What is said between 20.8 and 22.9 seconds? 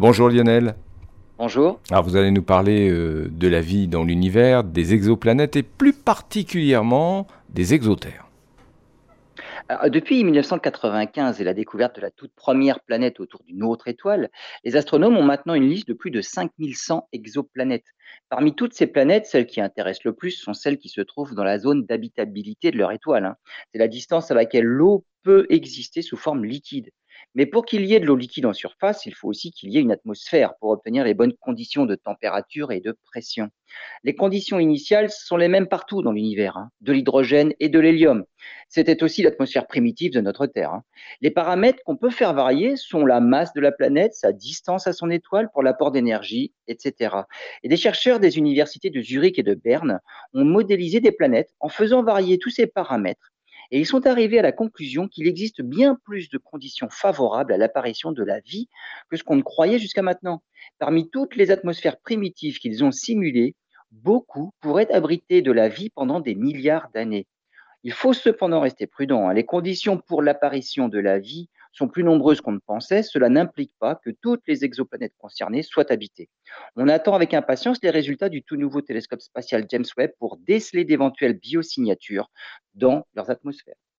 se trouvent dans la zone d'habitabilité de